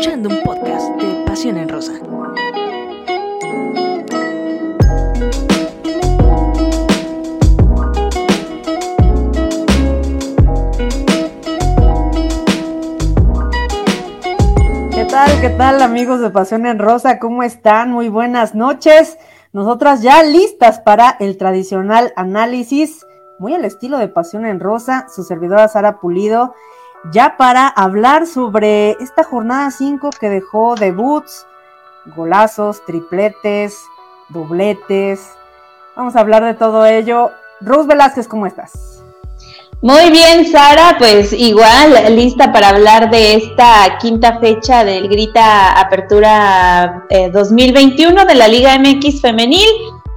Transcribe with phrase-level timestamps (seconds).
[0.00, 1.92] escuchando un podcast de Pasión en Rosa.
[14.94, 15.40] ¿Qué tal?
[15.42, 17.18] ¿Qué tal amigos de Pasión en Rosa?
[17.18, 17.90] ¿Cómo están?
[17.90, 19.18] Muy buenas noches.
[19.52, 23.06] Nosotras ya listas para el tradicional análisis,
[23.38, 26.54] muy al estilo de Pasión en Rosa, su servidora Sara Pulido
[27.12, 31.46] ya para hablar sobre esta jornada 5 que dejó debuts,
[32.16, 33.82] golazos, tripletes,
[34.28, 35.32] dobletes.
[35.96, 37.30] Vamos a hablar de todo ello.
[37.60, 39.02] Rose Velázquez, ¿cómo estás?
[39.82, 47.06] Muy bien, Sara, pues igual lista para hablar de esta quinta fecha del Grita Apertura
[47.32, 49.68] 2021 eh, de la Liga MX Femenil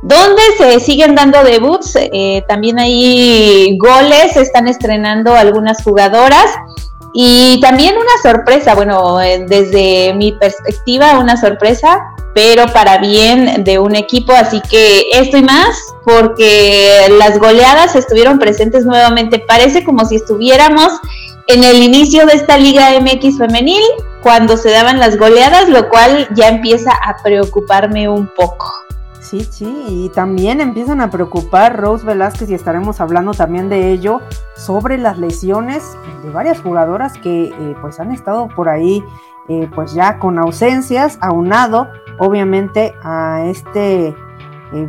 [0.03, 6.45] donde se siguen dando debuts, eh, también hay goles, se están estrenando algunas jugadoras.
[7.13, 12.01] Y también una sorpresa, bueno, eh, desde mi perspectiva una sorpresa,
[12.33, 18.39] pero para bien de un equipo, así que esto y más, porque las goleadas estuvieron
[18.39, 20.91] presentes nuevamente, parece como si estuviéramos
[21.47, 23.83] en el inicio de esta Liga MX femenil,
[24.21, 28.83] cuando se daban las goleadas, lo cual ya empieza a preocuparme un poco.
[29.33, 34.21] Sí, sí, y también empiezan a preocupar Rose Velázquez y estaremos hablando también de ello
[34.55, 39.03] sobre las lesiones de varias jugadoras que eh, pues han estado por ahí
[39.49, 41.87] eh, pues ya con ausencias, aunado
[42.19, 44.15] obviamente a este eh,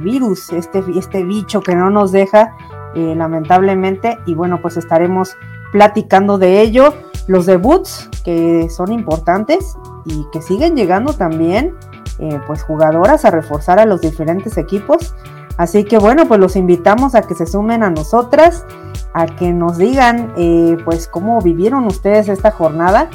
[0.02, 2.54] virus, este, este bicho que no nos deja
[2.94, 5.38] lamentablemente y bueno pues estaremos
[5.72, 6.92] platicando de ello,
[7.28, 11.74] los debuts que son importantes y que siguen llegando también
[12.18, 15.14] eh, pues jugadoras a reforzar a los diferentes equipos.
[15.56, 18.64] Así que bueno, pues los invitamos a que se sumen a nosotras,
[19.12, 23.08] a que nos digan eh, pues cómo vivieron ustedes esta jornada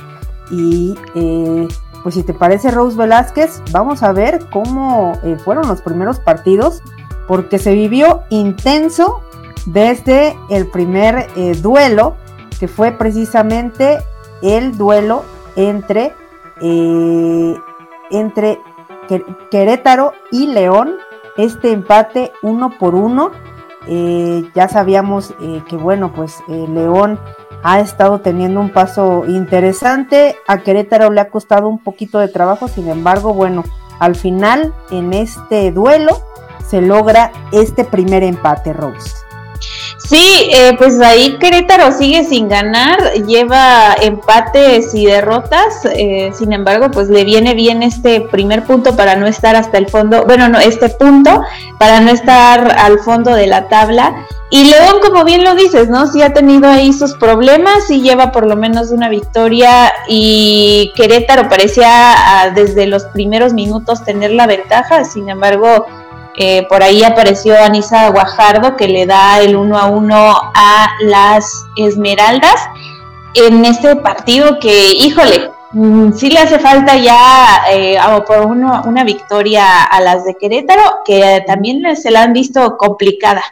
[0.52, 1.68] y eh,
[2.04, 5.14] pues si te parece Rose Velázquez, vamos a ver cómo
[5.44, 6.82] fueron los primeros partidos,
[7.28, 9.22] porque se vivió intenso
[9.66, 11.28] desde el primer
[11.62, 12.16] duelo,
[12.58, 13.98] que fue precisamente
[14.42, 15.26] el duelo
[15.58, 16.14] entre,
[18.10, 18.60] entre
[19.52, 20.96] Querétaro y León,
[21.38, 23.32] este empate uno por uno.
[23.88, 27.20] Eh, ya sabíamos eh, que bueno, pues eh, León
[27.64, 32.68] ha estado teniendo un paso interesante, a Querétaro le ha costado un poquito de trabajo,
[32.68, 33.64] sin embargo, bueno,
[34.00, 36.22] al final en este duelo
[36.66, 39.29] se logra este primer empate, Rose.
[40.10, 42.98] Sí, eh, pues ahí Querétaro sigue sin ganar,
[43.28, 49.16] lleva empates y derrotas, eh, sin embargo, pues le viene bien este primer punto para
[49.16, 51.44] no estar hasta el fondo, bueno, no, este punto
[51.78, 54.26] para no estar al fondo de la tabla.
[54.50, 56.08] Y León, como bien lo dices, ¿no?
[56.08, 61.48] Sí ha tenido ahí sus problemas y lleva por lo menos una victoria y Querétaro
[61.50, 65.86] parecía ah, desde los primeros minutos tener la ventaja, sin embargo,
[66.40, 70.16] eh, por ahí apareció Anisa Guajardo que le da el 1 a 1
[70.56, 72.70] a las Esmeraldas
[73.34, 79.84] en este partido que, híjole, mm, sí le hace falta ya eh, por una victoria
[79.84, 83.44] a las de Querétaro, que también se la han visto complicada.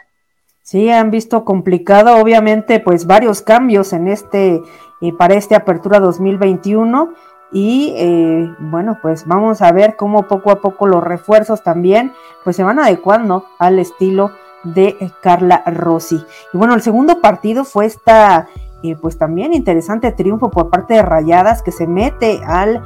[0.62, 4.60] Sí, han visto complicado, obviamente, pues varios cambios en este,
[5.00, 7.14] eh, para este Apertura 2021
[7.50, 12.12] y eh, bueno, pues vamos a ver cómo poco a poco los refuerzos también
[12.44, 14.32] pues se van adecuando al estilo
[14.64, 16.22] de eh, Carla Rossi.
[16.52, 18.48] Y bueno, el segundo partido fue esta
[18.82, 22.82] eh, pues también interesante triunfo por parte de Rayadas que se mete al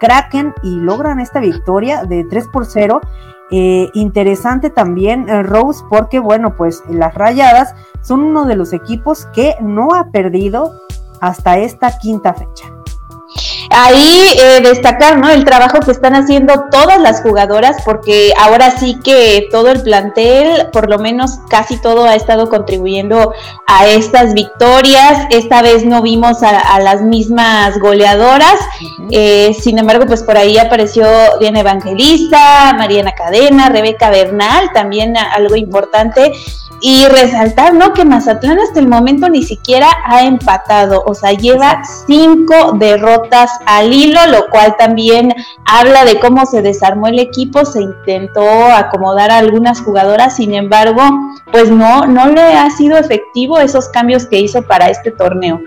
[0.00, 3.00] Kraken y logran esta victoria de 3 por 0.
[3.50, 9.94] interesante también Rose porque bueno pues las Rayadas son uno de los equipos que no
[9.94, 10.72] ha perdido
[11.20, 12.77] hasta esta quinta fecha.
[13.70, 15.28] Ahí eh, destacar, ¿no?
[15.28, 20.68] El trabajo que están haciendo todas las jugadoras, porque ahora sí que todo el plantel,
[20.72, 23.32] por lo menos casi todo, ha estado contribuyendo
[23.66, 25.26] a estas victorias.
[25.30, 28.56] Esta vez no vimos a, las mismas goleadoras,
[29.10, 31.06] eh, sin embargo, pues por ahí apareció
[31.40, 36.32] Diana Evangelista, Mariana Cadena, Rebeca Bernal, también algo importante.
[36.80, 37.92] Y resaltar, ¿no?
[37.92, 43.92] Que Mazatlán hasta el momento ni siquiera ha empatado, o sea, lleva cinco derrotas al
[43.92, 45.34] hilo, lo cual también
[45.64, 51.02] habla de cómo se desarmó el equipo, se intentó acomodar a algunas jugadoras, sin embargo,
[51.52, 55.60] pues no, no le ha sido efectivo esos cambios que hizo para este torneo.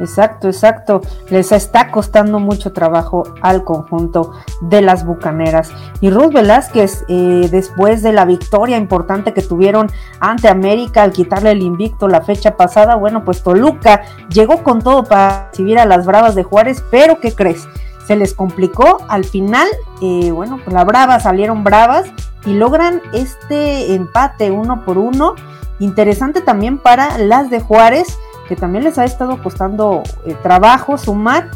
[0.00, 1.00] Exacto, exacto.
[1.28, 5.70] Les está costando mucho trabajo al conjunto de las Bucaneras.
[6.00, 9.90] Y Ruth Velázquez, eh, después de la victoria importante que tuvieron
[10.20, 15.04] ante América al quitarle el invicto la fecha pasada, bueno, pues Toluca llegó con todo
[15.04, 17.66] para recibir a las Bravas de Juárez, pero ¿qué crees?
[18.08, 19.04] se les complicó.
[19.08, 19.68] Al final,
[20.00, 22.06] eh, bueno, pues la brava salieron bravas
[22.46, 25.34] y logran este empate uno por uno.
[25.78, 28.18] Interesante también para las de Juárez,
[28.48, 31.50] que también les ha estado costando eh, trabajo sumar,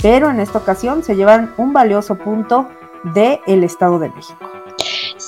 [0.00, 2.68] pero en esta ocasión se llevan un valioso punto
[3.14, 4.38] del el Estado de México.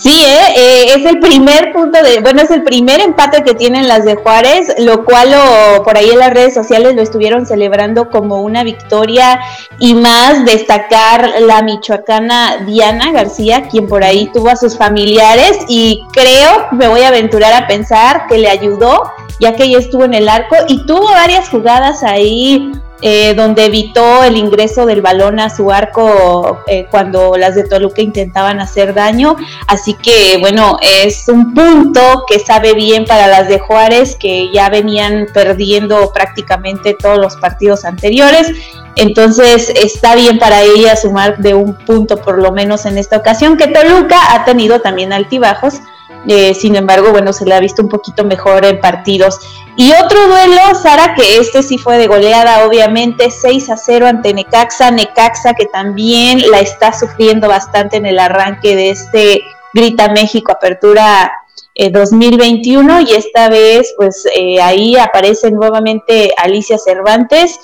[0.01, 0.53] Sí, ¿eh?
[0.55, 0.95] ¿eh?
[0.97, 4.73] es el primer punto de, bueno, es el primer empate que tienen las de Juárez,
[4.79, 5.35] lo cual
[5.83, 9.41] por ahí en las redes sociales lo estuvieron celebrando como una victoria
[9.81, 16.05] y más destacar la michoacana Diana García, quien por ahí tuvo a sus familiares y
[16.13, 19.03] creo, me voy a aventurar a pensar que le ayudó,
[19.41, 24.25] ya que ella estuvo en el arco y tuvo varias jugadas ahí eh, donde evitó
[24.25, 29.37] el ingreso del balón a su arco eh, cuando las de Toluca intentaban hacer daño.
[29.67, 34.69] Así que bueno, es un punto que sabe bien para las de Juárez, que ya
[34.69, 38.51] venían perdiendo prácticamente todos los partidos anteriores.
[38.97, 43.57] Entonces está bien para ella sumar de un punto por lo menos en esta ocasión,
[43.57, 45.81] que Toluca ha tenido también altibajos
[46.27, 49.39] eh, sin embargo, bueno, se le ha visto un poquito mejor en partidos.
[49.77, 54.35] Y otro duelo, Sara, que este sí fue de goleada, obviamente, 6 a 0 ante
[54.35, 54.91] Necaxa.
[54.91, 59.43] Necaxa que también la está sufriendo bastante en el arranque de este
[59.73, 61.33] Grita México Apertura
[61.93, 67.61] 2021 eh, y esta vez pues eh, ahí aparece nuevamente Alicia Cervantes,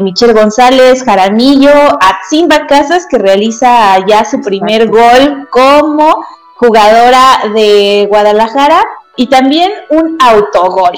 [0.00, 6.24] Michelle González, Jaramillo, Atzimba Casas que realiza ya su primer gol como
[6.58, 8.82] jugadora de Guadalajara,
[9.18, 10.96] y también un autogol.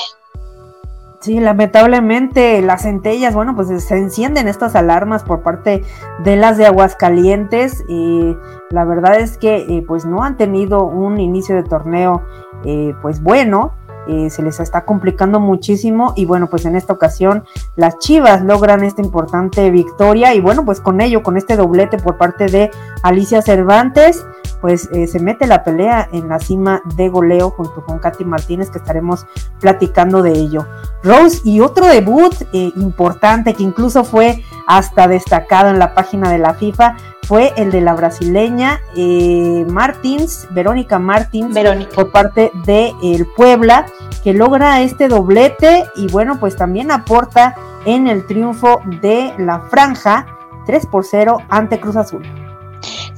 [1.21, 5.83] Sí, lamentablemente las centellas, bueno, pues se encienden estas alarmas por parte
[6.23, 8.37] de las de Aguascalientes y
[8.71, 12.23] la verdad es que eh, pues no han tenido un inicio de torneo
[12.65, 13.73] eh, pues bueno,
[14.09, 17.45] eh, se les está complicando muchísimo y bueno, pues en esta ocasión
[17.77, 22.17] las Chivas logran esta importante victoria y bueno, pues con ello, con este doblete por
[22.17, 22.71] parte de
[23.03, 24.25] Alicia Cervantes,
[24.61, 28.71] pues eh, se mete la pelea en la cima de goleo junto con Katy Martínez
[28.71, 29.27] que estaremos
[29.59, 30.67] platicando de ello.
[31.03, 36.39] Rose y otro debut eh, importante que incluso fue hasta destacado en la página de
[36.39, 36.97] la FIFA
[37.31, 41.57] fue el de la brasileña eh, Martins, Verónica Martins,
[41.95, 43.87] por parte de el Puebla,
[44.25, 47.55] que logra este doblete y bueno, pues también aporta
[47.85, 50.27] en el triunfo de la franja
[50.67, 52.40] 3 por 0 ante Cruz Azul.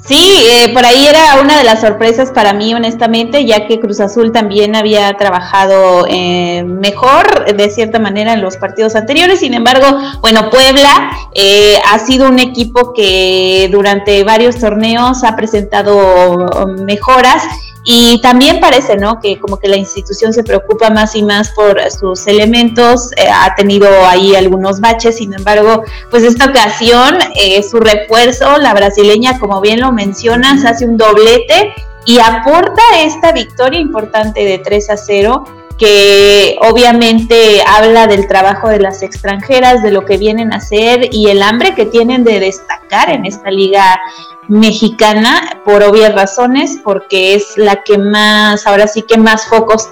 [0.05, 0.17] Sí,
[0.51, 4.33] eh, por ahí era una de las sorpresas para mí, honestamente, ya que Cruz Azul
[4.33, 9.39] también había trabajado eh, mejor, de cierta manera, en los partidos anteriores.
[9.39, 9.87] Sin embargo,
[10.21, 17.45] bueno, Puebla eh, ha sido un equipo que durante varios torneos ha presentado mejoras
[17.85, 19.21] y también parece, ¿no?
[19.21, 23.55] Que como que la institución se preocupa más y más por sus elementos, eh, ha
[23.55, 29.61] tenido ahí algunos baches, sin embargo, pues esta ocasión, eh, su refuerzo, la brasileña, como
[29.61, 31.75] bien lo mencionas, hace un doblete
[32.05, 35.45] y aporta esta victoria importante de 3 a 0
[35.83, 41.27] que obviamente habla del trabajo de las extranjeras, de lo que vienen a hacer y
[41.27, 44.01] el hambre que tienen de destacar en esta liga
[44.47, 49.89] mexicana por obvias razones, porque es la que más, ahora sí que más focos,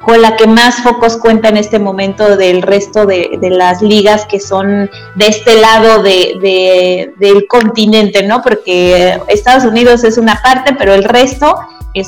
[0.00, 4.40] con la que más focos cuenta en este momento del resto de, las ligas que
[4.40, 8.42] son de este lado de, del continente, ¿no?
[8.42, 11.54] Porque Estados Unidos es una parte, pero el resto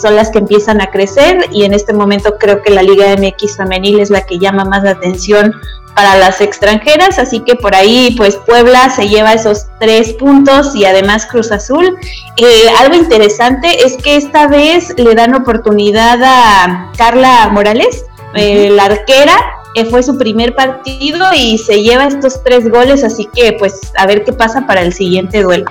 [0.00, 3.56] son las que empiezan a crecer y en este momento creo que la Liga MX
[3.56, 5.54] femenil es la que llama más la atención
[5.94, 10.84] para las extranjeras, así que por ahí pues Puebla se lleva esos tres puntos y
[10.84, 11.96] además Cruz Azul.
[12.36, 18.84] Eh, algo interesante es que esta vez le dan oportunidad a Carla Morales, eh, la
[18.84, 19.36] arquera,
[19.74, 24.06] eh, fue su primer partido y se lleva estos tres goles, así que pues a
[24.06, 25.70] ver qué pasa para el siguiente duelo.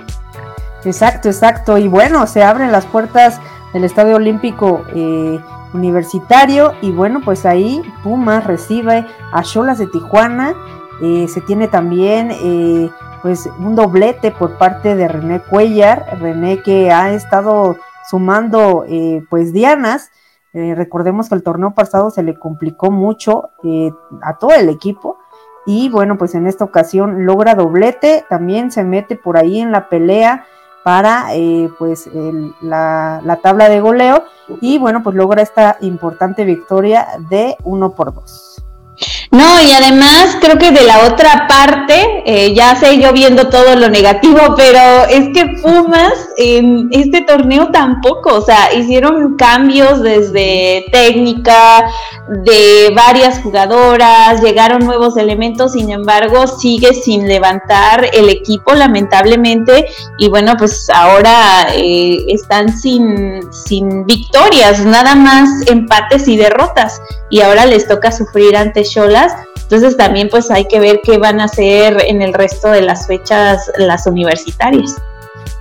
[0.86, 3.40] Exacto, exacto, y bueno, se abren las puertas
[3.74, 4.84] del Estadio Olímpico
[5.74, 10.56] universitario y bueno pues ahí Pumas recibe a Cholas de Tijuana
[11.02, 12.90] eh, se tiene también eh,
[13.22, 17.78] pues un doblete por parte de René Cuellar René que ha estado
[18.10, 20.12] sumando eh, pues dianas.
[20.52, 23.52] Recordemos que el torneo pasado se le complicó mucho
[24.24, 25.20] a todo el equipo
[25.68, 29.90] y bueno pues en esta ocasión logra doblete también se mete por ahí en la
[29.90, 30.48] pelea
[30.90, 32.10] para eh, pues
[32.62, 34.24] la, la, tabla de goleo
[34.60, 38.49] y bueno pues logra esta importante victoria de 1 por 2.
[39.32, 43.76] No, y además creo que de la otra parte, eh, ya sé yo viendo todo
[43.76, 50.86] lo negativo, pero es que Pumas en este torneo tampoco, o sea, hicieron cambios desde
[50.92, 51.86] técnica,
[52.44, 59.86] de varias jugadoras, llegaron nuevos elementos, sin embargo, sigue sin levantar el equipo, lamentablemente,
[60.18, 67.42] y bueno, pues ahora eh, están sin, sin victorias, nada más empates y derrotas, y
[67.42, 69.20] ahora les toca sufrir ante Shola
[69.70, 73.06] entonces también pues hay que ver qué van a hacer en el resto de las
[73.06, 74.96] fechas las universitarias.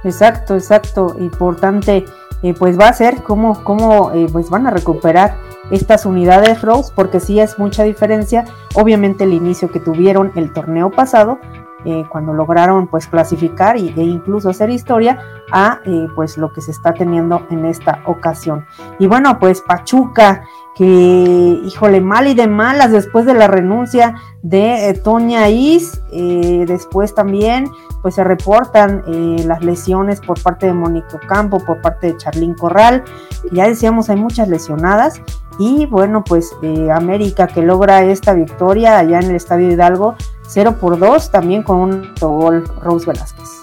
[0.02, 1.14] Exacto, exacto.
[1.18, 2.06] Importante
[2.42, 5.36] eh, pues va a ser cómo, cómo eh, pues van a recuperar
[5.70, 8.46] estas unidades Rose, porque sí es mucha diferencia.
[8.74, 11.38] Obviamente el inicio que tuvieron el torneo pasado,
[11.84, 15.18] eh, cuando lograron pues clasificar y, e incluso hacer historia
[15.52, 15.80] a
[16.14, 18.64] pues lo que se está teniendo en esta ocasión.
[18.98, 20.44] Y bueno, pues Pachuca
[20.78, 26.66] que, híjole, mal y de malas después de la renuncia de eh, Toña Is, eh,
[26.68, 27.68] después también
[28.00, 32.54] pues se reportan eh, las lesiones por parte de Mónica Campo, por parte de Charlín
[32.54, 33.02] Corral,
[33.50, 35.20] ya decíamos hay muchas lesionadas
[35.58, 36.54] y bueno pues
[36.94, 40.14] América que logra esta victoria allá en el Estadio Hidalgo
[40.46, 43.62] 0 por 2 también con un gol Rose Velázquez.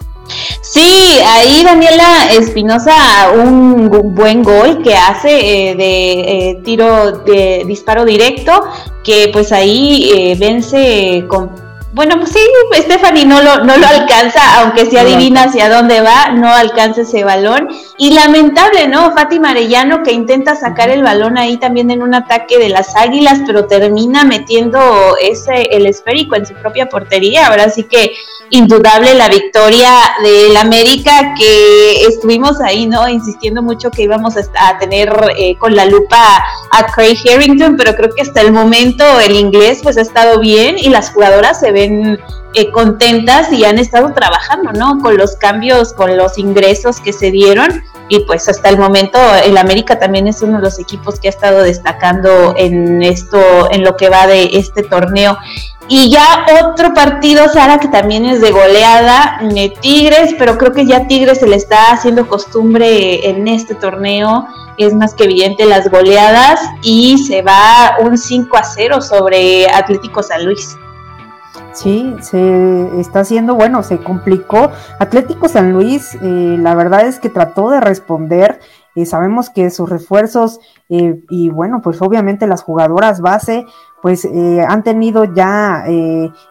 [0.67, 5.29] Sí, ahí Daniela Espinosa, un buen gol que hace
[5.69, 8.51] eh, de eh, tiro de disparo directo,
[9.03, 11.51] que pues ahí eh, vence con
[11.95, 12.39] bueno, pues sí,
[12.73, 17.23] Stephanie no lo, no lo alcanza, aunque se adivina hacia dónde va, no alcanza ese
[17.23, 17.69] balón.
[17.97, 19.13] Y lamentable, ¿no?
[19.13, 23.39] Fátima Arellano que intenta sacar el balón ahí también en un ataque de las águilas,
[23.47, 27.47] pero termina metiendo ese, el esférico en su propia portería.
[27.47, 28.11] Ahora sí que
[28.49, 33.07] indudable la victoria del América, que estuvimos ahí, ¿no?
[33.07, 38.13] Insistiendo mucho que íbamos a, tener eh, con la lupa a Craig Harrington, pero creo
[38.13, 41.84] que hasta el momento el inglés pues ha estado bien y las jugadoras se ven
[41.85, 44.99] eh, contentas y han estado trabajando, ¿no?
[44.99, 49.57] Con los cambios, con los ingresos que se dieron y pues hasta el momento el
[49.57, 53.39] América también es uno de los equipos que ha estado destacando en esto,
[53.71, 55.37] en lo que va de este torneo.
[55.87, 60.85] Y ya otro partido, Sara, que también es de goleada, de Tigres, pero creo que
[60.85, 65.89] ya Tigres se le está haciendo costumbre en este torneo, es más que evidente las
[65.89, 70.75] goleadas y se va un 5 a 0 sobre Atlético San Luis.
[71.75, 74.71] Sí, se está haciendo, bueno, se complicó.
[74.97, 78.61] Atlético San Luis, eh, la verdad es que trató de responder.
[78.95, 83.65] Eh, sabemos que sus refuerzos eh, y bueno, pues obviamente las jugadoras base,
[84.01, 84.25] pues
[84.67, 85.83] han tenido ya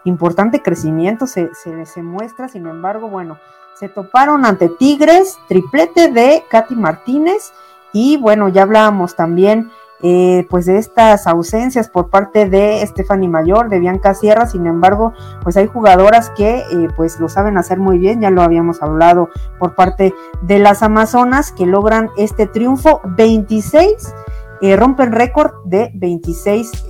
[0.04, 2.48] importante crecimiento, se, se, se muestra.
[2.48, 3.38] Sin embargo, bueno,
[3.76, 7.52] se toparon ante Tigres, triplete de Katy Martínez
[7.94, 9.70] y bueno, ya hablábamos también
[10.02, 15.12] eh, pues de estas ausencias por parte de Stephanie Mayor, de Bianca Sierra, sin embargo,
[15.42, 19.30] pues hay jugadoras que eh, pues lo saben hacer muy bien, ya lo habíamos hablado
[19.58, 24.14] por parte de las Amazonas que logran este triunfo 26,
[24.60, 26.86] eh, rompen récord de 26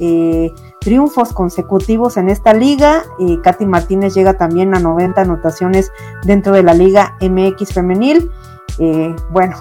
[0.80, 3.04] triunfos consecutivos en esta liga.
[3.42, 5.92] Katy Martínez llega también a 90 anotaciones
[6.24, 8.30] dentro de la liga MX femenil.
[9.30, 9.56] bueno,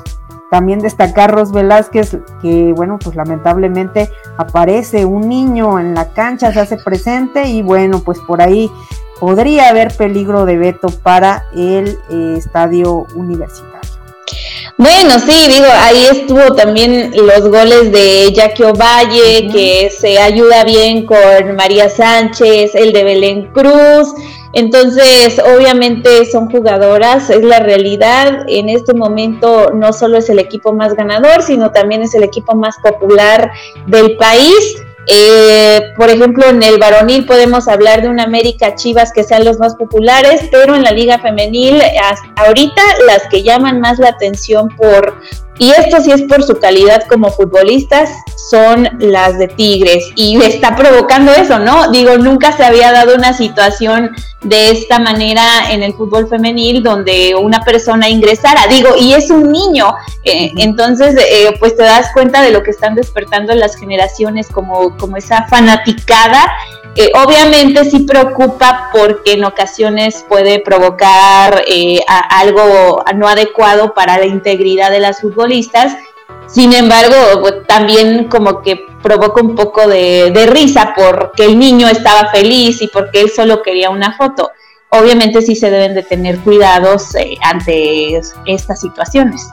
[0.53, 6.60] también destacar Ros Velázquez, que bueno, pues lamentablemente aparece un niño en la cancha, se
[6.60, 8.69] hace presente y bueno, pues por ahí
[9.19, 13.73] podría haber peligro de veto para el eh, estadio universitario.
[14.84, 21.06] Bueno, sí, digo, ahí estuvo también los goles de Jackie Ovalle, que se ayuda bien
[21.06, 24.13] con María Sánchez, el de Belén Cruz,
[24.52, 28.44] entonces, obviamente son jugadoras, es la realidad.
[28.48, 32.54] En este momento no solo es el equipo más ganador, sino también es el equipo
[32.54, 33.52] más popular
[33.88, 34.84] del país.
[35.07, 39.60] Eh, por ejemplo, en el varonil podemos hablar de una América Chivas que sean los
[39.60, 41.81] más populares, pero en la liga femenil,
[42.36, 45.22] ahorita las que llaman más la atención por
[45.60, 48.10] y esto sí es por su calidad como futbolistas,
[48.50, 50.03] son las de Tigres.
[50.15, 51.91] Y está provocando eso, ¿no?
[51.91, 57.36] Digo, nunca se había dado una situación de esta manera en el fútbol femenil donde
[57.36, 58.67] una persona ingresara.
[58.67, 59.93] Digo, y es un niño.
[60.24, 64.98] Eh, entonces, eh, pues te das cuenta de lo que están despertando las generaciones como,
[64.98, 66.51] como esa fanaticada
[67.16, 74.92] obviamente sí preocupa porque en ocasiones puede provocar eh, algo no adecuado para la integridad
[74.92, 75.96] de las futbolistas.
[76.48, 82.30] Sin embargo, pues, también como que provoca un poco de, risa porque el niño estaba
[82.30, 84.52] feliz y porque él solo quería una foto.
[84.90, 89.50] Obviamente sí se deben de tener cuidados eh, ante estas situaciones.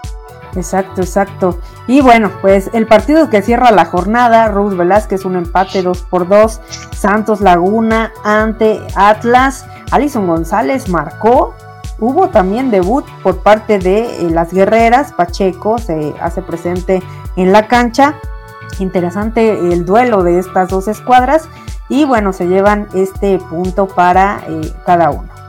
[0.56, 1.58] Exacto, exacto.
[1.86, 6.28] Y bueno, pues el partido que cierra la jornada, Ruth Velázquez, un empate 2 por
[6.28, 6.60] 2,
[6.96, 11.54] Santos Laguna ante Atlas, Alison González marcó,
[11.98, 17.02] hubo también debut por parte de eh, las guerreras, Pacheco se hace presente
[17.36, 18.16] en la cancha,
[18.78, 21.48] interesante el duelo de estas dos escuadras.
[21.88, 25.39] Y bueno, se llevan este punto para eh, cada uno.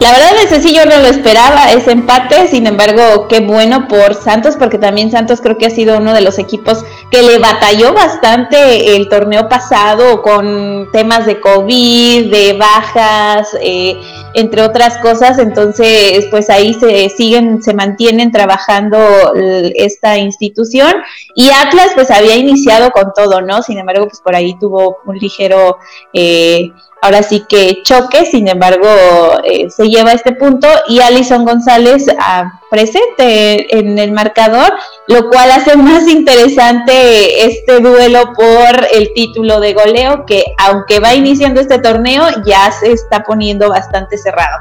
[0.00, 4.14] La verdad es sí yo no lo esperaba ese empate, sin embargo, qué bueno por
[4.14, 7.92] Santos, porque también Santos creo que ha sido uno de los equipos que le batalló
[7.92, 13.94] bastante el torneo pasado con temas de COVID, de bajas, eh,
[14.32, 18.98] entre otras cosas, entonces pues ahí se siguen, se mantienen trabajando
[19.34, 20.94] esta institución.
[21.34, 23.60] Y Atlas pues había iniciado con todo, ¿no?
[23.60, 25.76] Sin embargo, pues por ahí tuvo un ligero...
[26.14, 26.70] Eh,
[27.02, 28.86] ahora sí que choque, sin embargo,
[29.44, 34.72] eh, se lleva este punto y Alison González ah, presente en el marcador,
[35.08, 41.14] lo cual hace más interesante este duelo por el título de goleo, que aunque va
[41.14, 44.58] iniciando este torneo, ya se está poniendo bastante cerrado.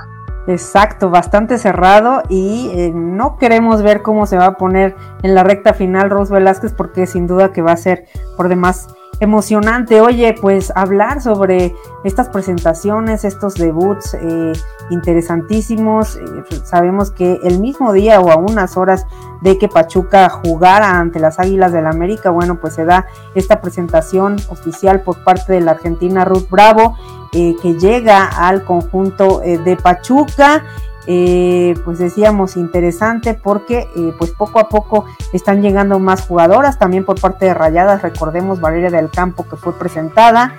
[0.47, 5.43] Exacto, bastante cerrado y eh, no queremos ver cómo se va a poner en la
[5.43, 8.05] recta final Rose Velázquez porque sin duda que va a ser
[8.35, 8.87] por demás
[9.19, 10.01] emocionante.
[10.01, 14.53] Oye, pues hablar sobre estas presentaciones, estos debuts eh,
[14.89, 16.15] interesantísimos.
[16.15, 16.21] Eh,
[16.63, 19.05] sabemos que el mismo día o a unas horas
[19.41, 23.61] de que Pachuca jugara ante las Águilas del la América, bueno, pues se da esta
[23.61, 26.97] presentación oficial por parte de la Argentina Ruth Bravo,
[27.31, 30.63] eh, que llega al conjunto de Pachuca.
[31.07, 37.05] Eh, pues decíamos interesante porque eh, pues poco a poco están llegando más jugadoras, también
[37.05, 40.55] por parte de Rayadas, recordemos Valeria del Campo que fue presentada.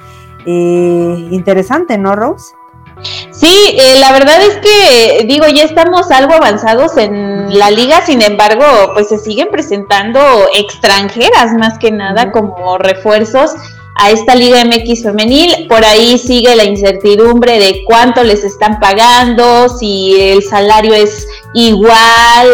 [0.46, 2.54] Eh, interesante, ¿no, Rose?
[3.30, 8.64] Sí, la verdad es que, digo, ya estamos algo avanzados en la liga, sin embargo,
[8.92, 10.20] pues se siguen presentando
[10.54, 13.54] extranjeras más que nada como refuerzos
[14.00, 15.66] a esta Liga MX femenil.
[15.68, 22.48] Por ahí sigue la incertidumbre de cuánto les están pagando, si el salario es igual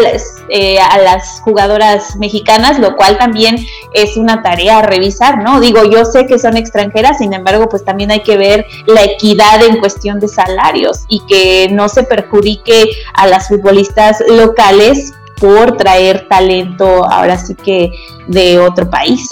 [0.49, 3.57] eh, a las jugadoras mexicanas, lo cual también
[3.93, 5.61] es una tarea a revisar, ¿no?
[5.61, 9.63] Digo, yo sé que son extranjeras, sin embargo, pues también hay que ver la equidad
[9.63, 16.27] en cuestión de salarios y que no se perjudique a las futbolistas locales por traer
[16.27, 17.89] talento ahora sí que
[18.27, 19.29] de otro país.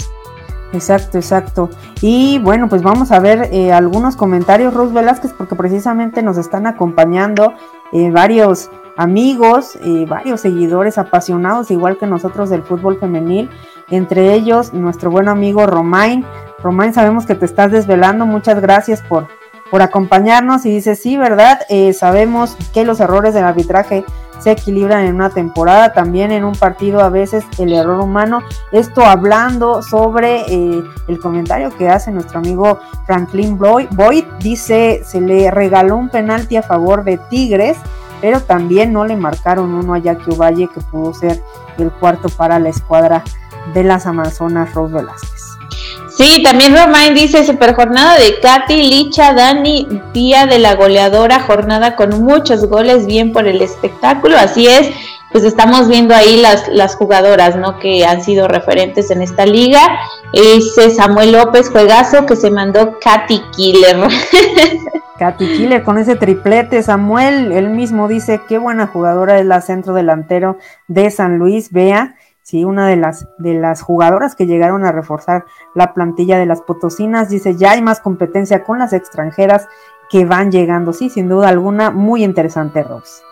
[0.72, 1.70] Exacto, exacto.
[2.00, 6.66] Y bueno, pues vamos a ver eh, algunos comentarios, Rose Velázquez, porque precisamente nos están
[6.66, 7.54] acompañando
[7.92, 13.48] eh, varios amigos, eh, varios seguidores apasionados, igual que nosotros del fútbol femenil,
[13.90, 16.24] entre ellos nuestro buen amigo Romain.
[16.62, 19.28] Romain, sabemos que te estás desvelando, muchas gracias por,
[19.70, 21.60] por acompañarnos y dice, sí, ¿verdad?
[21.92, 24.04] sabemos que los errores del arbitraje
[24.38, 28.42] se equilibran en una temporada, también en un partido a veces el error humano.
[28.72, 35.50] Esto hablando sobre eh, el comentario que hace nuestro amigo Franklin Boyd, dice se le
[35.50, 37.78] regaló un penalti a favor de Tigres,
[38.20, 41.42] pero también no le marcaron uno a Jackie Valle que pudo ser
[41.78, 43.22] el cuarto para la escuadra
[43.74, 45.55] de las Amazonas Rose Velázquez.
[46.16, 51.94] Sí, también Romain dice super jornada de Katy, Licha, Dani, día de la goleadora, jornada
[51.94, 54.88] con muchos goles, bien por el espectáculo, así es,
[55.30, 57.78] pues estamos viendo ahí las, las jugadoras, ¿no?
[57.78, 59.98] Que han sido referentes en esta liga.
[60.32, 63.98] Dice Samuel López, juegazo que se mandó Katy Killer.
[65.18, 69.92] Katy Killer con ese triplete, Samuel, él mismo dice, qué buena jugadora es la centro
[69.92, 72.14] delantero de San Luis, vea
[72.46, 72.64] ¿sí?
[72.64, 77.28] Una de las, de las jugadoras que llegaron a reforzar la plantilla de las potosinas,
[77.28, 79.66] dice, ya hay más competencia con las extranjeras
[80.08, 83.24] que van llegando, sí, sin duda alguna, muy interesante, Rose.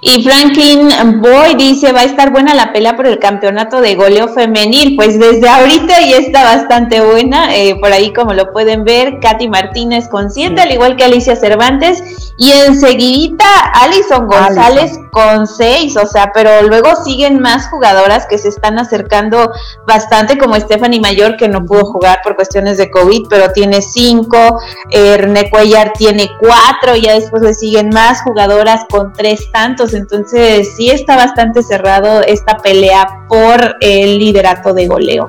[0.00, 4.28] Y Franklin Boy dice, va a estar buena la pelea por el campeonato de goleo
[4.28, 4.96] femenil.
[4.96, 7.54] Pues desde ahorita ya está bastante buena.
[7.54, 11.36] Eh, por ahí, como lo pueden ver, Katy Martínez con siete, al igual que Alicia
[11.36, 12.02] Cervantes.
[12.36, 15.96] Y enseguidita Alison González con seis.
[15.96, 19.52] O sea, pero luego siguen más jugadoras que se están acercando
[19.86, 24.58] bastante, como Stephanie Mayor, que no pudo jugar por cuestiones de COVID, pero tiene cinco.
[24.90, 26.96] Eh, René Cuellar tiene cuatro.
[26.96, 29.61] Ya después le siguen más jugadoras con tres tantos
[29.94, 35.28] entonces sí está bastante cerrado esta pelea por el liderato de goleo.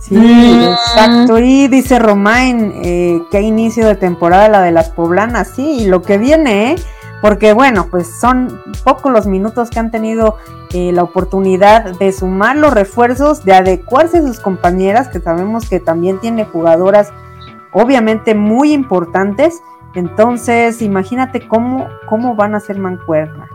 [0.00, 1.38] Sí, exacto.
[1.38, 6.02] Y dice Romain, eh, qué inicio de temporada la de las poblanas, sí, y lo
[6.02, 6.76] que viene, ¿eh?
[7.22, 10.38] porque bueno, pues son pocos los minutos que han tenido
[10.72, 15.78] eh, la oportunidad de sumar los refuerzos, de adecuarse a sus compañeras, que sabemos que
[15.78, 17.12] también tiene jugadoras
[17.72, 19.62] obviamente muy importantes.
[19.94, 23.48] Entonces, imagínate cómo, cómo van a ser mancuerna.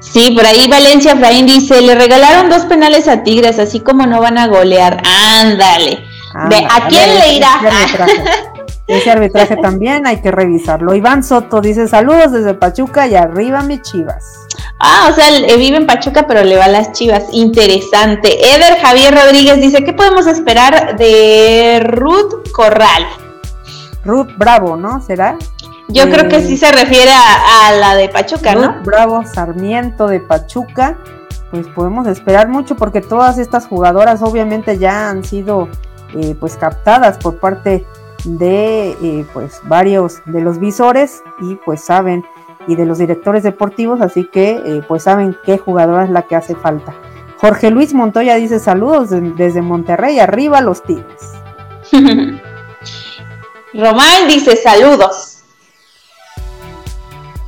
[0.00, 4.20] Sí, por ahí Valencia Fraín dice, le regalaron dos penales a Tigres, así como no
[4.20, 5.02] van a golear.
[5.40, 6.04] Ándale.
[6.34, 7.60] ¿A quién le irá?
[8.86, 10.94] Ese arbitraje también hay que revisarlo.
[10.94, 14.46] Iván Soto dice saludos desde Pachuca y arriba mi chivas.
[14.78, 17.24] Ah, o sea, vive en Pachuca pero le va a las chivas.
[17.32, 18.54] Interesante.
[18.54, 23.06] Eder Javier Rodríguez dice, ¿qué podemos esperar de Ruth Corral?
[24.04, 25.02] Ruth Bravo, ¿no?
[25.04, 25.36] ¿Será?
[25.88, 30.98] Yo creo que sí se refiere a, la de Pachuca, Ruth Bravo Sarmiento de Pachuca.
[31.50, 35.68] Pues podemos esperar mucho porque todas estas jugadoras obviamente ya han sido
[36.14, 37.86] eh, pues captadas por parte
[38.24, 42.24] de eh, pues varios de los visores y pues saben
[42.66, 46.34] y de los directores deportivos así que eh, pues saben qué jugadora es la que
[46.34, 46.94] hace falta.
[47.38, 51.34] Jorge Luis Montoya dice saludos desde Monterrey arriba los Tigres
[53.74, 55.35] Román dice saludos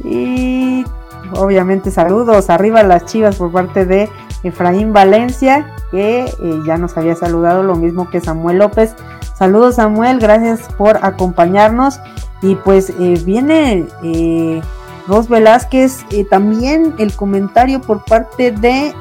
[0.05, 0.85] y
[1.33, 4.09] obviamente saludos arriba las chivas por parte de
[4.43, 8.95] Efraín Valencia que eh, ya nos había saludado lo mismo que Samuel López
[9.39, 12.01] Saludos Samuel, gracias por acompañarnos.
[12.43, 14.61] Y pues eh, viene eh,
[15.07, 18.93] Ros Velázquez, eh, también el comentario por parte de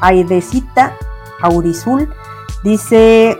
[0.00, 0.92] Aidecita
[1.40, 2.12] Aurizul.
[2.64, 3.38] Dice,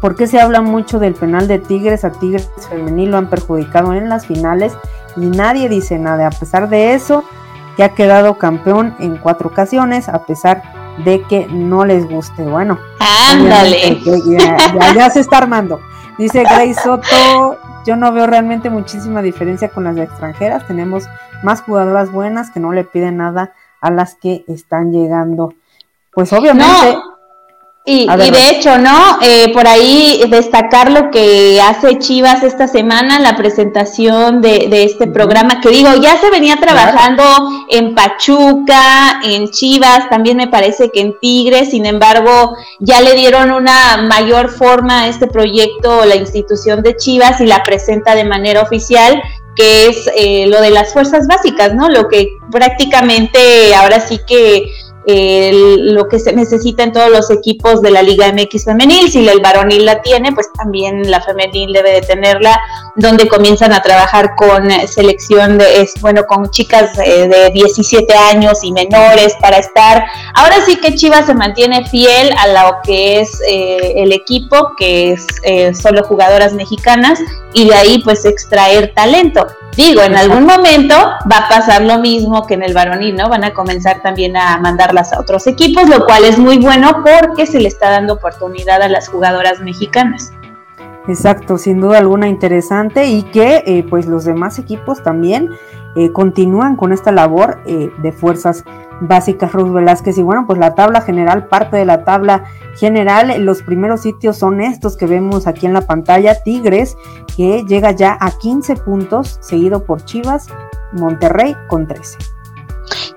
[0.00, 2.04] ¿por qué se habla mucho del penal de Tigres?
[2.04, 4.72] A Tigres femenil lo han perjudicado en las finales
[5.16, 6.26] y nadie dice nada.
[6.26, 7.24] A pesar de eso,
[7.76, 10.62] que ha quedado campeón en cuatro ocasiones, a pesar
[11.04, 12.42] de que no les guste.
[12.42, 12.78] Bueno,
[13.30, 14.00] ándale.
[14.94, 15.80] Ya, se está armando.
[16.18, 20.66] Dice Grace Soto, yo no veo realmente muchísima diferencia con las extranjeras.
[20.66, 21.08] Tenemos
[21.42, 25.54] más jugadoras buenas que no le piden nada a las que están llegando.
[26.12, 26.98] Pues obviamente.
[27.84, 29.18] Y, de hecho, ¿no?
[29.22, 35.60] Eh, por ahí destacar lo que hace Chivas esta semana, la presentación de, este programa,
[35.60, 37.24] que digo, ya se venía trabajando
[37.68, 43.50] en Pachuca, en Chivas, también me parece que en Tigres, sin embargo, ya le dieron
[43.50, 48.62] una mayor forma a este proyecto, la institución de Chivas, y la presenta de manera
[48.62, 49.20] oficial
[49.54, 51.88] que es eh, lo de las fuerzas básicas, ¿no?
[51.88, 54.72] Lo que prácticamente ahora sí que
[55.06, 59.10] lo que se necesita en todos los equipos de la Liga MX femenil.
[59.10, 62.60] Si el varonil la tiene, pues también la femenil debe de tenerla,
[62.96, 68.72] donde comienzan a trabajar con selección de, es, bueno, con chicas de, 17 años y
[68.72, 70.04] menores para estar.
[70.34, 75.12] Ahora sí que Chivas se mantiene fiel a lo que es eh, el equipo, que
[75.12, 77.18] es eh, solo jugadoras mexicanas,
[77.52, 79.46] y de ahí pues extraer talento.
[79.76, 80.94] Digo, en algún momento
[81.30, 83.30] va a pasar lo mismo que en el varonil, ¿no?
[83.30, 87.46] Van a comenzar también a mandarlas a otros equipos, lo cual es muy bueno porque
[87.46, 90.32] se le está dando oportunidad a las jugadoras mexicanas.
[91.08, 95.50] Exacto, sin duda alguna interesante y que eh, pues los demás equipos también
[95.96, 98.64] eh, continúan con esta labor eh, de fuerzas
[99.00, 102.44] básicas Ruth Velázquez y bueno pues la tabla general parte de la tabla
[102.76, 106.96] general los primeros sitios son estos que vemos aquí en la pantalla Tigres
[107.36, 110.48] que llega ya a 15 puntos seguido por Chivas
[110.92, 112.18] Monterrey con 13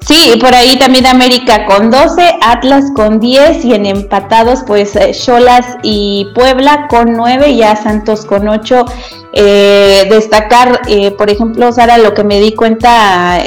[0.08, 5.12] Sí, por ahí también América con 12, Atlas con 10 y en empatados pues eh,
[5.14, 8.86] Cholas y Puebla con 9, ya Santos con 8.
[9.34, 13.40] Eh, destacar, eh, por ejemplo, Sara, lo que me di cuenta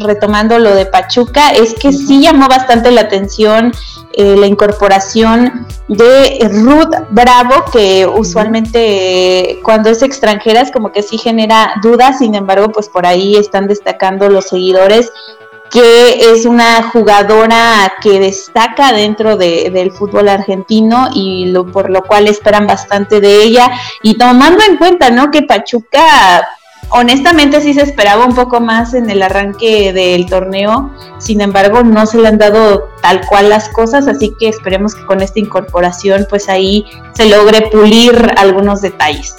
[0.00, 3.72] retomando lo de Pachuca es que sí llamó bastante la atención
[4.16, 11.74] la incorporación de Ruth Bravo, que usualmente cuando es extranjera es como que sí genera
[11.82, 15.12] dudas, sin embargo, pues por ahí están destacando los seguidores
[15.70, 22.28] que es una jugadora que destaca dentro del fútbol argentino y lo, por lo cual
[22.28, 23.72] esperan bastante de ella.
[24.02, 25.30] Y tomando en cuenta, ¿no?
[25.30, 26.48] Que Pachuca,
[26.90, 32.06] honestamente sí se esperaba un poco más en el arranque del torneo, sin embargo no
[32.06, 36.26] se le han dado tal cual las cosas, así que esperemos que con esta incorporación
[36.28, 39.36] pues ahí se logre pulir algunos detalles.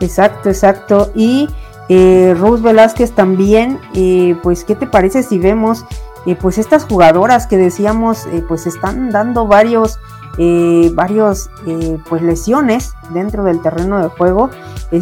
[0.00, 1.12] Exacto, exacto.
[1.14, 1.48] Y
[1.88, 5.84] eh, Rose Velázquez también, eh, pues, ¿qué te parece si vemos,
[6.26, 9.98] eh, pues, estas jugadoras que decíamos, eh, pues, están dando varios,
[10.94, 11.50] varios,
[12.08, 14.50] pues, lesiones dentro del terreno de juego?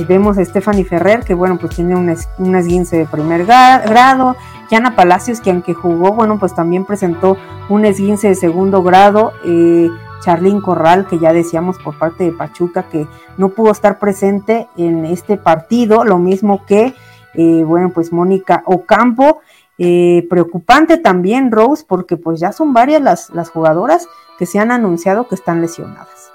[0.09, 2.09] vemos a Stephanie Ferrer, que, bueno, pues, tiene un,
[2.55, 4.37] esguince de primer grado,
[4.71, 7.37] Yana Palacios, que aunque jugó, bueno, pues, también presentó
[7.69, 9.33] un esguince de segundo grado,
[10.25, 13.07] Charlín Corral, que ya decíamos por parte de Pachuca que
[13.37, 16.95] no pudo estar presente en este partido, lo mismo que,
[17.35, 19.43] eh, bueno, pues Mónica Ocampo.
[19.79, 24.09] Eh, preocupante también Rose, porque pues ya son varias las, las jugadoras
[24.39, 26.34] que se han anunciado que están lesionadas.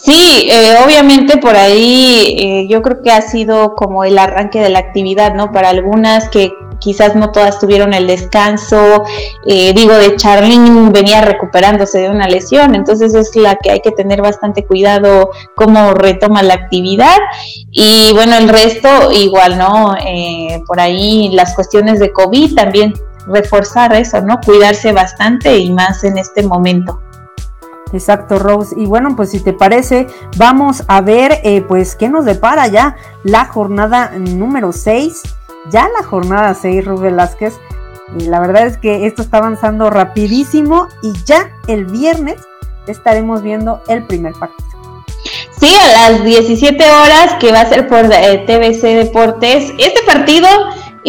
[0.00, 4.68] Sí, eh, obviamente por ahí eh, yo creo que ha sido como el arranque de
[4.68, 5.50] la actividad, ¿no?
[5.50, 9.02] Para algunas que quizás no todas tuvieron el descanso,
[9.44, 13.90] eh, digo, de Charlene venía recuperándose de una lesión, entonces es la que hay que
[13.90, 17.18] tener bastante cuidado cómo retoma la actividad
[17.72, 19.96] y bueno, el resto igual, ¿no?
[20.66, 22.94] por ahí las cuestiones de COVID también
[23.26, 24.38] reforzar eso, ¿no?
[24.44, 27.00] Cuidarse bastante y más en este momento.
[27.92, 28.74] Exacto, Rose.
[28.78, 32.96] Y bueno, pues si te parece, vamos a ver, eh, pues, qué nos depara ya
[33.24, 35.22] la jornada número 6.
[35.70, 37.58] Ya la jornada 6, Rubén Velázquez.
[38.18, 42.40] Y la verdad es que esto está avanzando rapidísimo y ya el viernes
[42.86, 44.68] estaremos viendo el primer partido.
[45.60, 49.72] Sí, a las 17 horas, que va a ser por eh, TBC Deportes.
[49.78, 50.48] Este partido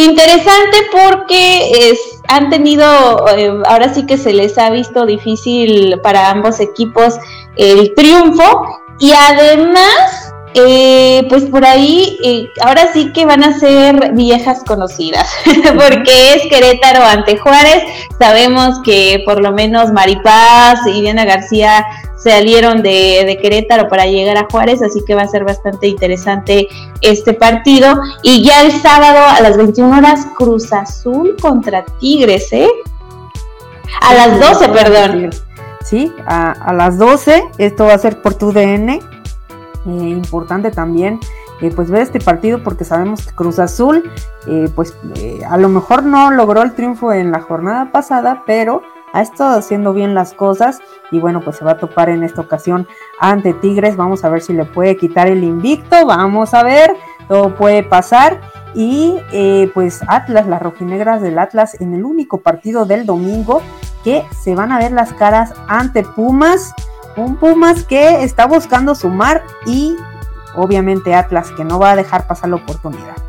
[0.03, 6.29] interesante porque es han tenido, eh, ahora sí que se les ha visto difícil para
[6.29, 7.17] ambos equipos
[7.57, 8.67] el triunfo.
[8.99, 15.31] Y además, eh, pues por ahí, eh, ahora sí que van a ser viejas conocidas,
[15.75, 17.83] porque es Querétaro ante Juárez,
[18.19, 21.85] sabemos que por lo menos Maripaz y Diana García
[22.23, 26.67] salieron de, de, Querétaro para llegar a Juárez, así que va a ser bastante interesante
[27.01, 27.95] este partido.
[28.23, 32.69] Y ya el sábado a las 21 horas, Cruz Azul contra Tigres, ¿eh?
[34.01, 35.29] A las 12, perdón.
[35.83, 38.99] Sí, a, las 12, esto va a ser por tu DN.
[39.85, 41.19] Eh, importante también
[41.61, 44.11] eh, pues ver este partido porque sabemos que Cruz Azul
[44.45, 44.93] eh, pues
[45.49, 48.81] a lo mejor no logró el triunfo en la jornada pasada pero
[49.13, 50.79] ha estado haciendo bien las cosas
[51.11, 52.87] y bueno, pues se va a topar en esta ocasión
[53.19, 53.95] ante Tigres.
[53.95, 56.95] Vamos a ver si le puede quitar el invicto, vamos a ver,
[57.27, 58.41] todo puede pasar.
[58.75, 63.61] Y eh, pues Atlas, las rojinegras del Atlas en el único partido del domingo
[64.03, 66.73] que se van a ver las caras ante Pumas.
[67.17, 69.95] Un Pumas que está buscando sumar y
[70.55, 73.28] obviamente Atlas que no va a dejar pasar la oportunidad.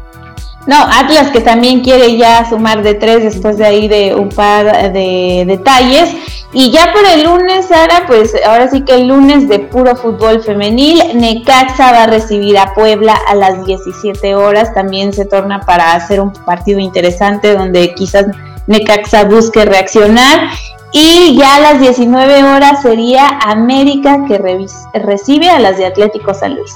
[0.66, 4.92] No, Atlas que también quiere ya sumar de tres después de ahí de un par
[4.92, 6.14] de detalles.
[6.52, 10.42] Y ya por el lunes, Sara, pues ahora sí que el lunes de puro fútbol
[10.42, 14.74] femenil, Necaxa va a recibir a Puebla a las 17 horas.
[14.74, 18.26] También se torna para hacer un partido interesante donde quizás
[18.66, 20.50] Necaxa busque reaccionar.
[20.92, 24.38] Y ya a las 19 horas sería América que
[24.98, 26.74] recibe a las de Atlético San Luis.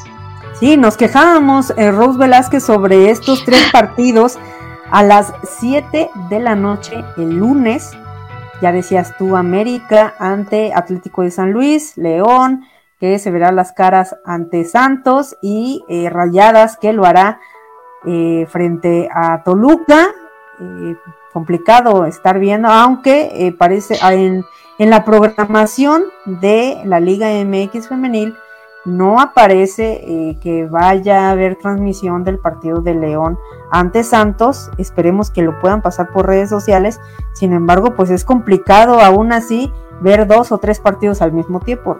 [0.64, 4.38] Sí, nos quejábamos, eh, Rose Velázquez, sobre estos tres partidos
[4.90, 7.90] a las 7 de la noche el lunes.
[8.62, 12.64] Ya decías tú, América ante Atlético de San Luis, León,
[12.98, 17.40] que se verá las caras ante Santos y eh, Rayadas, que lo hará
[18.06, 20.14] eh, frente a Toluca.
[21.34, 24.46] complicado estar viendo, aunque parece en,
[24.78, 28.34] en la programación de la Liga MX femenil
[28.84, 33.38] no aparece eh, que vaya a haber transmisión del partido de León
[33.70, 34.70] ante Santos.
[34.78, 37.00] Esperemos que lo puedan pasar por redes sociales.
[37.32, 41.96] Sin embargo, pues es complicado aún así ver dos o tres partidos al mismo tiempo.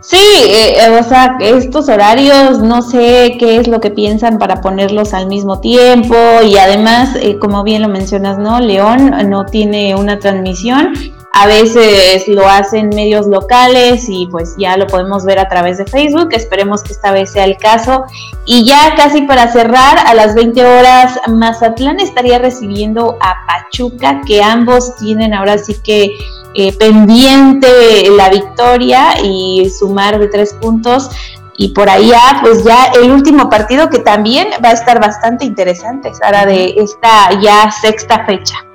[0.00, 4.60] Sí, eh, eh, o sea, estos horarios no sé qué es lo que piensan para
[4.60, 8.60] ponerlos al mismo tiempo y además, como bien lo mencionas, ¿no?
[8.60, 10.92] León no tiene una transmisión
[11.40, 15.86] a veces lo hacen medios locales y pues ya lo podemos ver a través de
[15.86, 16.30] Facebook.
[16.32, 18.04] Esperemos que esta vez sea el caso.
[18.44, 24.42] Y ya casi para cerrar, a las 20 horas, Mazatlán estaría recibiendo a Pachuca, que
[24.42, 26.18] ambos tienen ahora sí que
[26.54, 27.68] eh, pendiente
[28.16, 31.08] la victoria y sumar de tres puntos.
[31.56, 36.12] Y por allá, pues ya el último partido que también va a estar bastante interesante,
[36.14, 38.67] Sara, de esta ya sexta fecha.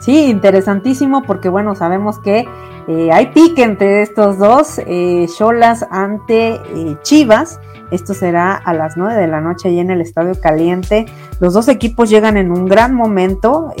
[0.00, 2.48] Sí, interesantísimo porque bueno, sabemos que
[2.88, 7.60] eh, hay pique entre estos dos, eh, Cholas ante eh, Chivas.
[7.90, 11.06] Esto será a las 9 de la noche ahí en el Estadio Caliente.
[11.38, 13.74] Los dos equipos llegan en un gran momento.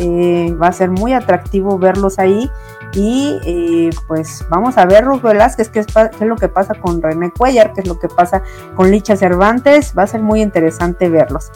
[0.60, 2.50] va a ser muy atractivo verlos ahí.
[2.92, 7.00] Y pues vamos a ver, Ruz Velázquez, qué es, qué es lo que pasa con
[7.00, 8.42] René Cuellar, qué es lo que pasa
[8.74, 9.94] con Licha Cervantes.
[9.96, 11.52] Va a ser muy interesante verlos.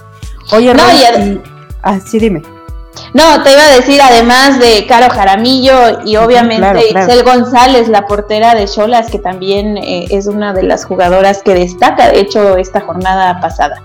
[0.52, 0.82] Oye, no,
[1.82, 2.53] ah, sí, dime.
[3.12, 8.54] No, te iba a decir, además de Caro Jaramillo y obviamente Isel González, la portera
[8.54, 12.80] de Cholas, que también eh, es una de las jugadoras que destaca, de hecho, esta
[12.80, 13.82] jornada pasada.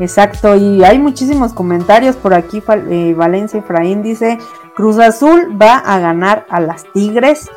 [0.00, 2.62] Exacto, y hay muchísimos comentarios por aquí.
[2.90, 4.38] Eh, Valencia Efraín dice:
[4.74, 7.50] Cruz Azul va a ganar a las Tigres.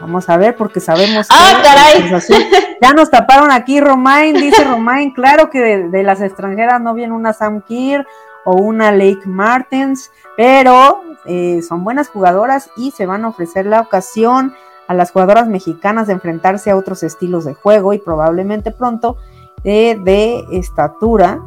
[0.00, 2.08] Vamos a ver, porque sabemos ¡Ah, caray!
[2.82, 7.14] ya nos taparon aquí, Romain, dice Romain, claro que de, de, las extranjeras no viene
[7.14, 8.06] una Sam Kier,
[8.48, 13.82] o una Lake Martens, pero eh, son buenas jugadoras y se van a ofrecer la
[13.82, 14.54] ocasión
[14.86, 19.18] a las jugadoras mexicanas de enfrentarse a otros estilos de juego y probablemente pronto
[19.64, 21.42] eh, de estatura.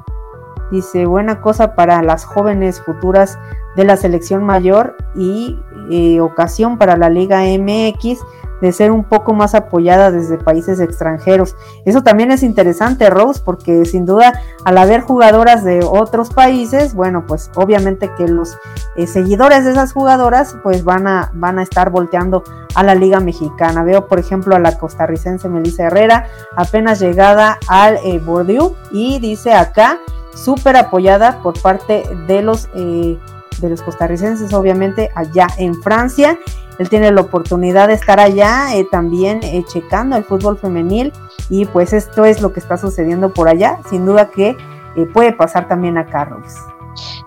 [0.70, 3.40] Dice, buena cosa para las jóvenes futuras
[3.76, 5.60] de la selección mayor y
[5.90, 8.20] eh, ocasión para la Liga MX
[8.62, 11.56] de ser un poco más apoyada desde países extranjeros.
[11.86, 17.26] Eso también es interesante, Rose, porque sin duda al haber jugadoras de otros países, bueno,
[17.28, 18.58] pues obviamente que los
[18.95, 22.43] eh, seguidores de esas jugadoras pues van a, van a estar volteando
[22.76, 23.84] a la Liga Mexicana.
[23.84, 29.54] Veo, por ejemplo, a la costarricense Melissa Herrera, apenas llegada al eh, Bordeaux y dice
[29.54, 30.00] acá,
[30.36, 32.69] súper apoyada por parte de los...
[32.76, 33.17] Eh,
[33.62, 36.38] de los costarricenses, obviamente, allá en Francia.
[36.80, 41.13] Él tiene la oportunidad de estar allá eh, también eh, checando el fútbol femenil
[41.50, 43.80] y pues esto es lo que está sucediendo por allá.
[43.89, 44.58] Sin duda que
[44.95, 46.54] eh, puede pasar también a Carlos.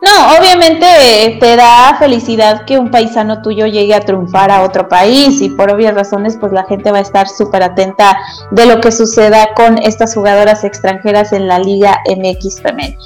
[0.02, 5.40] No, obviamente te da felicidad que un paisano tuyo llegue a triunfar a otro país
[5.40, 8.18] y por obvias razones pues la gente va a estar súper atenta
[8.50, 12.98] de lo que suceda con estas jugadoras extranjeras en la Liga MX femenil.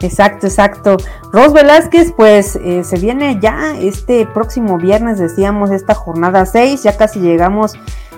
[0.00, 0.96] Exacto, exacto.
[1.34, 6.96] Ros Velázquez, pues eh, se viene ya este próximo viernes, decíamos, esta jornada 6, ya
[6.96, 7.72] casi llegamos,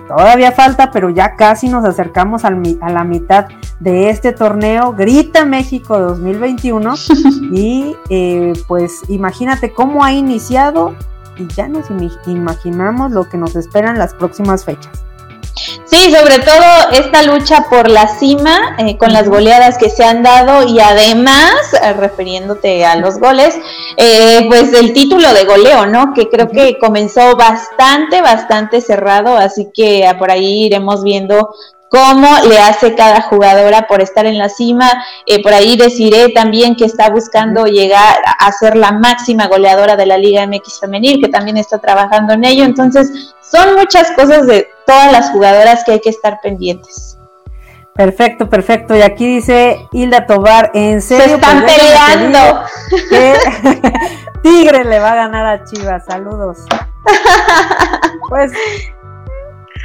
[0.06, 3.46] todavía falta, pero ya casi nos acercamos a la mitad
[3.80, 4.92] de este torneo.
[4.92, 6.94] Grita México 2021
[7.52, 10.94] y eh, pues imagínate cómo ha iniciado
[11.38, 11.86] y ya nos
[12.26, 15.06] imaginamos lo que nos esperan las próximas fechas.
[15.86, 20.24] Sí, sobre todo esta lucha por la cima, eh, con las goleadas que se han
[20.24, 23.56] dado y además, eh, refiriéndote a los goles,
[23.96, 26.12] eh, pues el título de goleo, ¿no?
[26.12, 31.54] Que creo que comenzó bastante, bastante cerrado, así que por ahí iremos viendo
[31.90, 35.04] cómo le hace cada jugadora por estar en la cima.
[35.42, 40.18] por ahí deciré también que está buscando llegar a ser la máxima goleadora de la
[40.18, 42.64] Liga MX femenil, que también está trabajando en ello.
[42.64, 47.16] Entonces, son muchas cosas de todas las jugadoras que hay que estar pendientes.
[47.94, 48.94] Perfecto, perfecto.
[48.94, 51.24] Y aquí dice Hilda Tobar, ¿en serio?
[51.24, 52.62] Se están peleando.
[54.42, 56.04] Tigre le va a ganar a Chivas.
[56.04, 56.58] Saludos.
[58.28, 58.50] Pues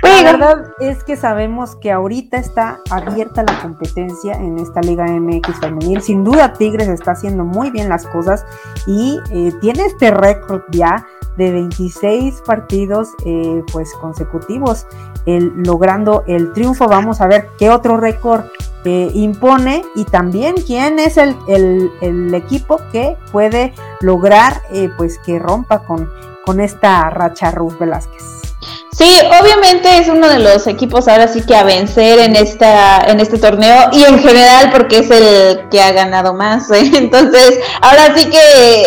[0.02, 5.60] la verdad es que sabemos que ahorita está abierta la competencia en esta Liga MX
[5.60, 6.02] femenil.
[6.02, 8.46] Sin duda Tigres está haciendo muy bien las cosas
[8.88, 11.06] y eh, tiene este récord ya
[11.38, 14.86] de 26 partidos eh, pues consecutivos
[15.26, 16.88] logrando el triunfo.
[16.88, 18.46] Vamos a ver qué otro récord
[18.86, 24.62] eh, impone y también quién es el, el, equipo que puede lograr
[24.98, 26.10] pues que rompa con,
[26.44, 28.51] con esta racha Ruth Velázquez.
[28.94, 29.10] Sí,
[29.42, 33.38] obviamente es uno de los equipos ahora sí que a vencer en esta en este
[33.38, 36.70] torneo y en general porque es el que ha ganado más.
[36.72, 36.92] ¿eh?
[36.96, 38.86] Entonces, ahora sí que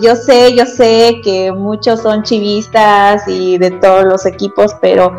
[0.00, 5.12] yo sé, yo sé que muchos son chivistas y de todos los equipos, pero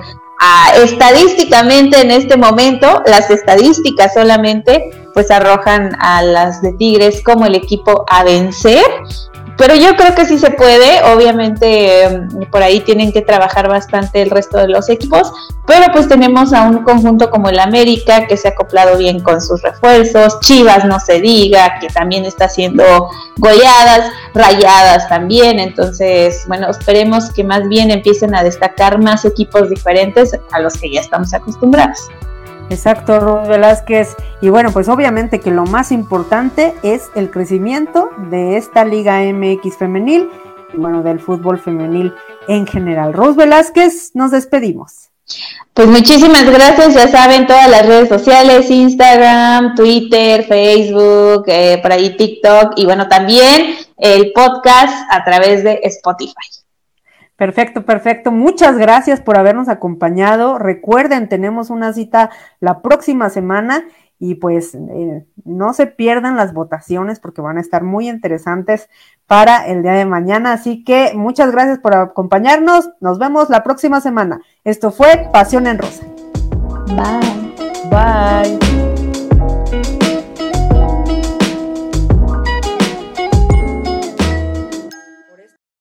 [0.75, 7.55] estadísticamente en este momento, las estadísticas solamente pues arrojan a las de Tigres como el
[7.55, 8.85] equipo a vencer
[9.59, 14.21] pero yo creo que sí se puede, obviamente em, por ahí tienen que trabajar bastante
[14.21, 15.33] el resto de los equipos,
[15.67, 19.41] pero pues tenemos a un conjunto como el América que se ha acoplado bien con
[19.41, 26.69] sus refuerzos, Chivas no se diga, que también está haciendo goleadas, rayadas también, entonces bueno,
[26.69, 31.33] esperemos que más bien empiecen a destacar más equipos diferentes a los que ya estamos
[31.33, 31.99] acostumbrados.
[32.69, 34.15] Exacto, Ruth Velázquez.
[34.41, 39.77] Y bueno, pues obviamente que lo más importante es el crecimiento de esta Liga MX
[39.77, 40.29] femenil
[40.73, 42.13] y bueno, del fútbol femenil
[42.47, 43.13] en general.
[43.13, 45.10] Ruth Velázquez, nos despedimos.
[45.73, 52.17] Pues muchísimas gracias, ya saben, todas las redes sociales, Instagram, Twitter, Facebook, eh, por ahí
[52.17, 56.58] TikTok y bueno, también el podcast a través de Spotify.
[57.39, 58.34] Perfecto, perfecto.
[58.34, 60.60] Muchas gracias por habernos acompañado.
[60.60, 63.86] Recuerden, tenemos una cita la próxima semana
[64.19, 68.89] y pues eh, no se pierdan las votaciones porque van a estar muy interesantes
[69.25, 70.52] para el día de mañana.
[70.52, 72.89] Así que muchas gracias por acompañarnos.
[72.99, 74.41] Nos vemos la próxima semana.
[74.65, 76.06] Esto fue Pasión en Rosa.
[76.88, 77.56] Bye.
[77.89, 78.68] Bye.